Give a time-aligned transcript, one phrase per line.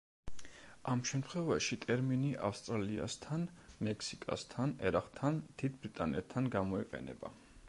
[0.93, 3.45] ამ შემთხვევაში ტერმინი ავსტრალიასთან,
[3.89, 7.37] მექსიკასთან, ერაყთან, დიდ ბრიტანეთთან გამოიყენება.